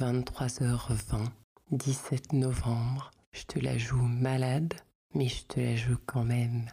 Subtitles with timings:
[0.00, 1.26] 23h20,
[1.72, 3.10] 17 novembre.
[3.32, 4.74] Je te la joue malade,
[5.14, 6.66] mais je te la joue quand même.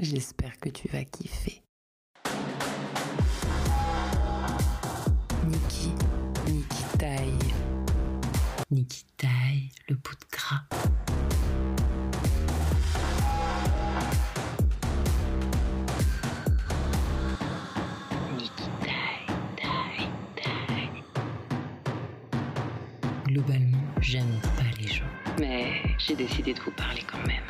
[0.00, 1.62] J'espère que tu vas kiffer.
[5.46, 5.92] Niki,
[6.48, 7.54] Niki taille.
[8.70, 10.91] Niki taille le bout de gras.
[26.06, 27.44] J'ai décidé de vous parler quand même.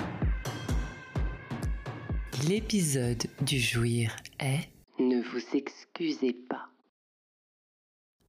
[2.48, 6.68] L'épisode du jouir est Ne vous excusez pas.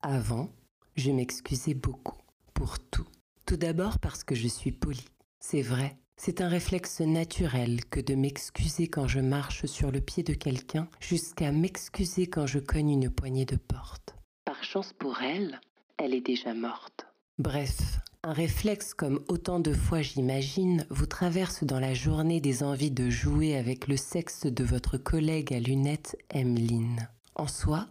[0.02, 0.50] Avant,
[0.96, 2.18] je m'excusais beaucoup
[2.54, 3.08] pour tout.
[3.46, 5.08] Tout d'abord parce que je suis polie.
[5.40, 10.24] C'est vrai, c'est un réflexe naturel que de m'excuser quand je marche sur le pied
[10.24, 14.16] de quelqu'un jusqu'à m'excuser quand je cogne une poignée de porte.
[14.46, 15.60] Par chance pour elle,
[15.98, 17.08] elle est déjà morte.
[17.40, 22.92] Bref, un réflexe comme autant de fois j'imagine vous traverse dans la journée des envies
[22.92, 27.10] de jouer avec le sexe de votre collègue à lunettes Emeline.
[27.36, 27.88] En soi,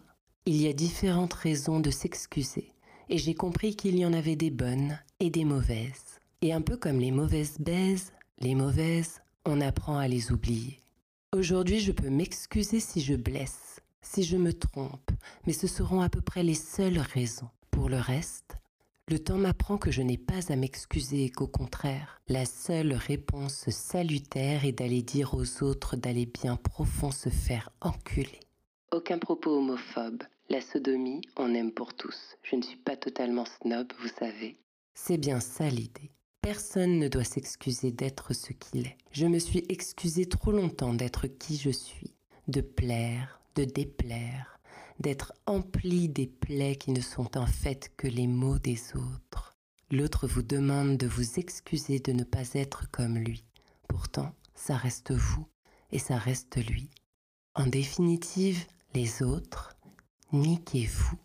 [0.47, 2.73] il y a différentes raisons de s'excuser,
[3.09, 6.19] et j'ai compris qu'il y en avait des bonnes et des mauvaises.
[6.41, 10.79] Et un peu comme les mauvaises baises, les mauvaises, on apprend à les oublier.
[11.31, 15.11] Aujourd'hui, je peux m'excuser si je blesse, si je me trompe,
[15.45, 17.49] mais ce seront à peu près les seules raisons.
[17.71, 18.57] Pour le reste,
[19.09, 23.69] le temps m'apprend que je n'ai pas à m'excuser et qu'au contraire, la seule réponse
[23.69, 28.39] salutaire est d'aller dire aux autres d'aller bien profond se faire enculer.
[28.91, 30.23] Aucun propos homophobe.
[30.49, 32.37] La sodomie, on aime pour tous.
[32.43, 34.57] Je ne suis pas totalement snob, vous savez.
[34.93, 36.11] C'est bien ça l'idée.
[36.41, 38.97] Personne ne doit s'excuser d'être ce qu'il est.
[39.11, 42.13] Je me suis excusé trop longtemps d'être qui je suis,
[42.47, 44.52] de plaire, de déplaire,
[44.99, 49.55] d'être empli des plaies qui ne sont en fait que les mots des autres.
[49.91, 53.43] L'autre vous demande de vous excuser de ne pas être comme lui.
[53.87, 55.47] Pourtant, ça reste vous
[55.91, 56.89] et ça reste lui.
[57.55, 58.65] En définitive,
[58.95, 59.75] les autres,
[60.31, 61.17] niquez-vous.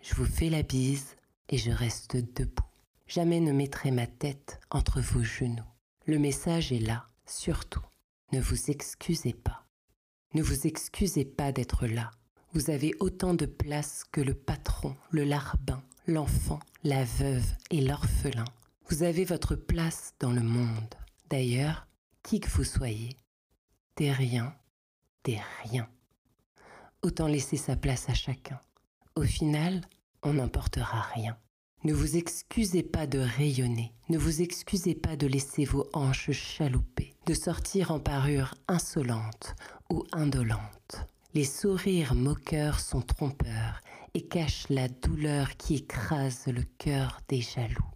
[0.00, 1.16] Je vous fais la bise
[1.48, 2.64] et je reste debout.
[3.06, 5.62] Jamais ne mettrai ma tête entre vos genoux.
[6.06, 7.84] Le message est là, surtout.
[8.32, 9.66] Ne vous excusez pas.
[10.34, 12.10] Ne vous excusez pas d'être là.
[12.52, 18.44] Vous avez autant de place que le patron, le larbin, l'enfant, la veuve et l'orphelin.
[18.88, 20.94] Vous avez votre place dans le monde.
[21.28, 21.86] D'ailleurs,
[22.22, 23.16] qui que vous soyez,
[23.96, 24.54] des riens,
[25.24, 25.88] des riens.
[27.02, 28.60] Autant laisser sa place à chacun.
[29.16, 29.80] Au final,
[30.22, 31.36] on n'emportera rien.
[31.84, 37.14] Ne vous excusez pas de rayonner, ne vous excusez pas de laisser vos hanches chalouper,
[37.26, 39.54] de sortir en parure insolente
[39.90, 41.06] ou indolente.
[41.36, 43.82] Les sourires moqueurs sont trompeurs
[44.14, 47.90] et cachent la douleur qui écrase le cœur des jaloux.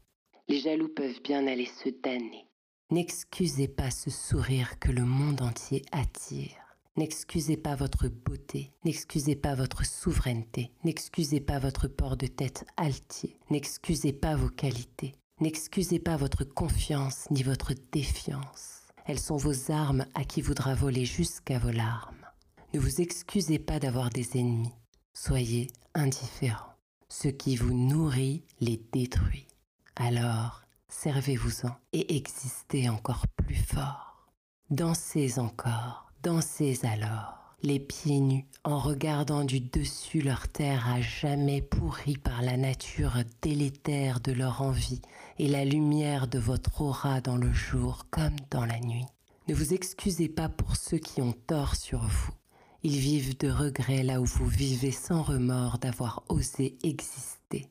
[0.46, 2.44] Les jaloux peuvent bien aller se damner.
[2.90, 6.76] N'excusez pas ce sourire que le monde entier attire.
[6.98, 13.38] N'excusez pas votre beauté, n'excusez pas votre souveraineté, n'excusez pas votre port de tête altier,
[13.48, 18.82] n'excusez pas vos qualités, n'excusez pas votre confiance ni votre défiance.
[19.06, 22.19] Elles sont vos armes à qui voudra voler jusqu'à vos larmes.
[22.72, 24.72] Ne vous excusez pas d'avoir des ennemis,
[25.12, 26.76] soyez indifférents.
[27.08, 29.48] Ce qui vous nourrit les détruit.
[29.96, 34.28] Alors, servez-vous-en et existez encore plus fort.
[34.70, 41.62] Dansez encore Dansez alors, les pieds nus, en regardant du dessus leur terre à jamais
[41.62, 45.02] pourrie par la nature délétère de leur envie
[45.40, 49.06] et la lumière de votre aura dans le jour comme dans la nuit.
[49.48, 52.30] Ne vous excusez pas pour ceux qui ont tort sur vous.
[52.82, 57.68] Ils vivent de regrets là où vous vivez sans remords d'avoir osé exister.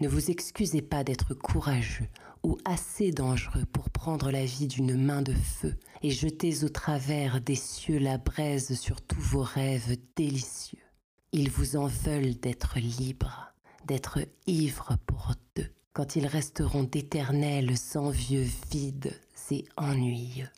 [0.00, 2.08] Ne vous excusez pas d'être courageux
[2.42, 7.40] ou assez dangereux pour prendre la vie d'une main de feu et jeter au travers
[7.40, 10.82] des cieux la braise sur tous vos rêves délicieux.
[11.30, 13.52] Ils vous en veulent d'être libres,
[13.86, 19.12] d'être ivres pour deux, quand ils resteront d'éternels envieux vides
[19.50, 20.48] et ennuyeux.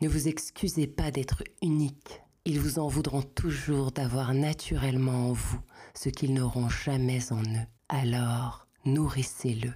[0.00, 5.60] Ne vous excusez pas d'être unique, ils vous en voudront toujours d'avoir naturellement en vous
[5.94, 7.66] ce qu'ils n'auront jamais en eux.
[7.88, 9.72] Alors, nourrissez-le,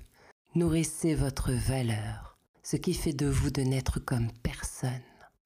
[0.54, 4.90] nourrissez votre valeur, ce qui fait de vous de n'être comme personne,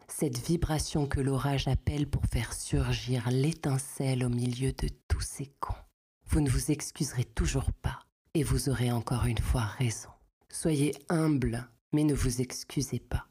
[0.08, 5.74] cette vibration que l'orage appelle pour faire surgir l'étincelle au milieu de tous ces cons.
[6.26, 8.00] Vous ne vous excuserez toujours pas,
[8.34, 10.08] et vous aurez encore une fois raison.
[10.48, 13.26] Soyez humble, mais ne vous excusez pas.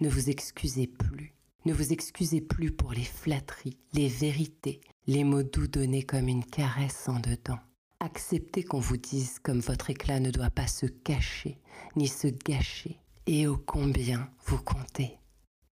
[0.00, 1.34] Ne vous excusez plus.
[1.66, 6.44] Ne vous excusez plus pour les flatteries, les vérités, les mots doux donnés comme une
[6.44, 7.58] caresse en dedans
[8.00, 11.58] Acceptez qu'on vous dise comme votre éclat ne doit pas se cacher,
[11.96, 15.18] ni se gâcher, et ô combien vous comptez.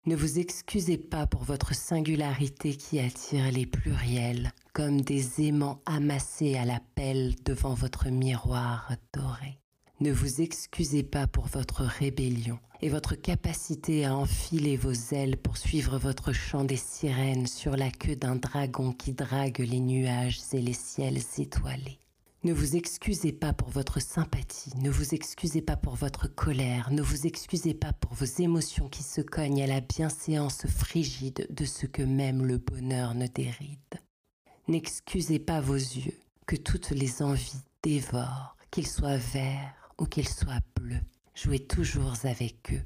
[0.06, 6.57] Ne vous excusez pas pour votre singularité qui attire les pluriels, comme des aimants amassés
[6.57, 9.62] à la pelle devant votre miroir doré.
[10.01, 15.58] Ne vous excusez pas pour votre rébellion et votre capacité à enfiler vos ailes pour
[15.58, 20.62] suivre votre chant des sirènes sur la queue d'un dragon qui drague les nuages et
[20.62, 22.00] les ciels étoilés.
[22.44, 27.02] Ne vous excusez pas pour votre sympathie, ne vous excusez pas pour votre colère, ne
[27.02, 31.88] vous excusez pas pour vos émotions qui se cognent à la bienséance frigide de ce
[31.88, 33.80] que même le bonheur ne déride.
[34.68, 40.62] N'excusez pas vos yeux, que toutes les envies dévorent, qu'ils soient verts, ou qu'ils soient
[40.76, 41.02] bleus.
[41.38, 42.81] Jouez toujours avec eux.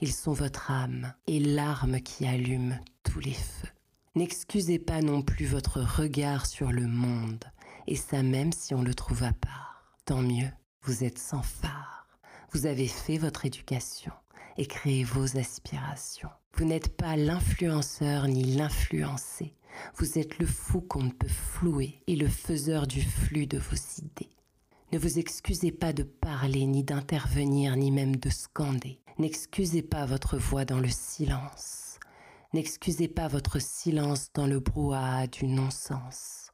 [0.00, 3.68] Ils sont votre âme et l'arme qui allume tous les feux.
[4.16, 7.44] N'excusez pas non plus votre regard sur le monde,
[7.86, 9.84] et ça même si on le trouve à part.
[10.04, 10.50] Tant mieux,
[10.82, 12.08] vous êtes sans phare.
[12.50, 14.12] Vous avez fait votre éducation
[14.56, 16.30] et créé vos aspirations.
[16.54, 19.54] Vous n'êtes pas l'influenceur ni l'influencé.
[19.94, 23.76] Vous êtes le fou qu'on ne peut flouer et le faiseur du flux de vos
[23.98, 24.41] idées.
[24.92, 29.00] Ne vous excusez pas de parler, ni d'intervenir, ni même de scander.
[29.18, 31.98] N'excusez pas votre voix dans le silence.
[32.52, 36.50] N'excusez pas votre silence dans le brouhaha du non-sens.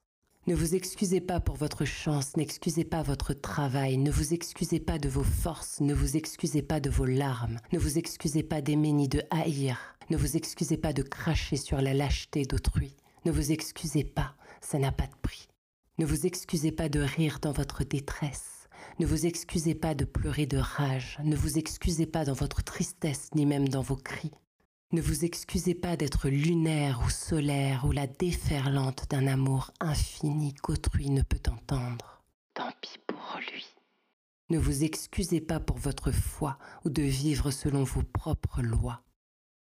[0.47, 5.01] Ne vous excusez pas pour votre chance, n'excusez pas votre travail, ne vous excusez pas
[5.01, 8.93] de vos forces, ne vous excusez pas de vos larmes, ne vous excusez pas d'aimer
[8.93, 12.95] ni de haïr, ne vous excusez pas de cracher sur la lâcheté d'autrui,
[13.25, 15.49] ne vous excusez pas, ça n'a pas de prix.
[15.99, 18.69] Ne vous excusez pas de rire dans votre détresse.
[19.01, 21.19] Ne vous excusez pas de pleurer de rage.
[21.25, 24.31] Ne vous excusez pas dans votre tristesse, ni même dans vos cris.
[24.93, 31.11] Ne vous excusez pas d'être lunaire ou solaire ou la déferlante d'un amour infini qu'autrui
[31.11, 32.23] ne peut entendre.
[32.55, 33.67] Tant pis pour lui.
[34.51, 39.03] Ne vous excusez pas pour votre foi ou de vivre selon vos propres lois.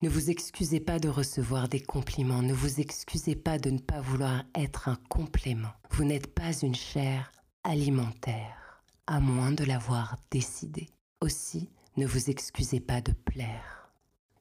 [0.04, 4.00] Ne vous excusez pas de recevoir des compliments, ne vous excusez pas de ne pas
[4.00, 5.72] vouloir être un complément.
[5.90, 7.32] Vous n'êtes pas une chair
[7.64, 10.88] alimentaire, à moins de l'avoir décidé.
[11.20, 13.90] Aussi, ne vous excusez pas de plaire.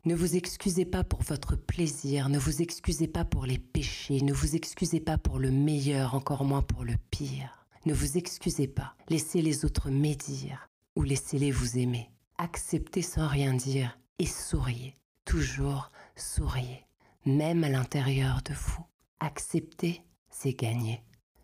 [0.05, 4.35] Ne vous excusez pas pour votre plaisir, ne vous excusez pas pour les péchés, ne
[4.35, 7.67] vous excusez pas pour le meilleur, encore moins pour le pire.
[7.87, 12.11] Ne vous excusez pas, laissez les autres médire ou laissez-les vous aimer.
[12.37, 14.93] Acceptez sans rien dire et souriez
[15.27, 16.87] toujours souriez,
[17.27, 18.87] même à l'intérieur de vous.
[19.21, 21.03] Accepter, c'est gagner.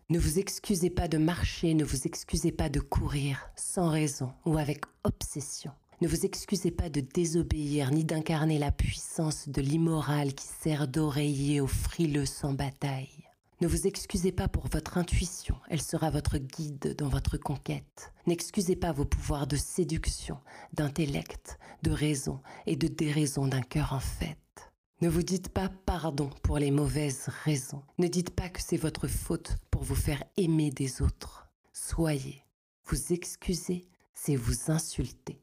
[0.09, 4.57] Ne vous excusez pas de marcher, ne vous excusez pas de courir sans raison ou
[4.57, 5.71] avec obsession.
[6.01, 11.61] Ne vous excusez pas de désobéir ni d'incarner la puissance de l'immoral qui sert d'oreiller
[11.61, 13.22] aux frileux sans bataille.
[13.63, 18.11] Ne vous excusez pas pour votre intuition, elle sera votre guide dans votre conquête.
[18.27, 20.37] N'excusez pas vos pouvoirs de séduction,
[20.73, 24.73] d'intellect, de raison et de déraison d'un cœur en fête.
[24.99, 27.83] Ne vous dites pas pardon pour les mauvaises raisons.
[27.99, 31.47] Ne dites pas que c'est votre faute pour vous faire aimer des autres.
[31.71, 32.43] Soyez.
[32.87, 35.41] Vous excuser, c'est vous insulter.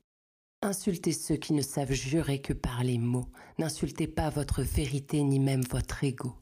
[0.60, 3.30] Insultez ceux qui ne savent jurer que par les mots.
[3.56, 6.36] N'insultez pas votre vérité ni même votre ego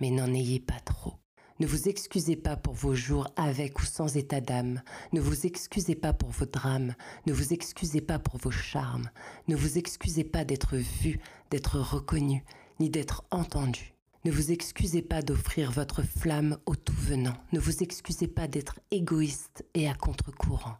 [0.00, 1.14] mais n'en ayez pas trop.
[1.60, 4.80] Ne vous excusez pas pour vos jours avec ou sans état d'âme.
[5.12, 6.94] Ne vous excusez pas pour vos drames.
[7.26, 9.10] Ne vous excusez pas pour vos charmes.
[9.48, 11.18] Ne vous excusez pas d'être vu,
[11.50, 12.44] d'être reconnu,
[12.78, 13.92] ni d'être entendu.
[14.24, 17.34] Ne vous excusez pas d'offrir votre flamme au tout venant.
[17.52, 20.76] Ne vous excusez pas d'être égoïste et à contre-courant.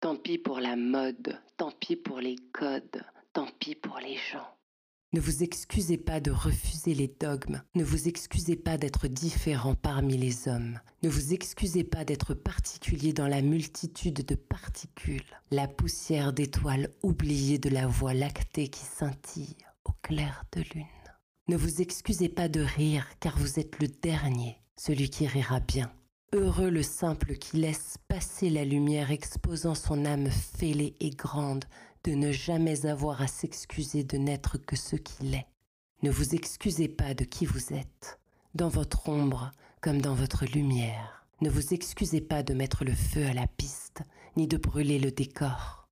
[0.00, 4.55] Tant pis pour la mode, tant pis pour les codes, tant pis pour les gens.
[5.16, 10.18] Ne vous excusez pas de refuser les dogmes, ne vous excusez pas d'être différent parmi
[10.18, 16.34] les hommes, ne vous excusez pas d'être particulier dans la multitude de particules, la poussière
[16.34, 19.56] d'étoiles oubliées de la voie lactée qui scintille
[19.86, 20.84] au clair de lune.
[21.48, 25.90] Ne vous excusez pas de rire car vous êtes le dernier, celui qui rira bien.
[26.34, 31.64] Heureux le simple qui laisse passer la lumière exposant son âme fêlée et grande
[32.06, 35.48] de ne jamais avoir à s'excuser de n'être que ce qu'il est.
[36.04, 38.20] Ne vous excusez pas de qui vous êtes,
[38.54, 41.26] dans votre ombre comme dans votre lumière.
[41.40, 44.02] Ne vous excusez pas de mettre le feu à la piste,
[44.36, 45.88] ni de brûler le décor.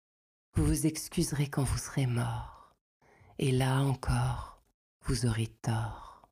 [0.55, 2.73] Vous vous excuserez quand vous serez mort.
[3.41, 4.63] Et là encore,
[5.07, 6.29] vous aurez tort.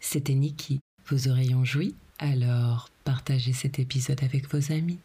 [0.00, 0.80] C'était Niki.
[1.06, 4.98] Vos oreilles ont joui Alors partagez cet épisode avec vos amis.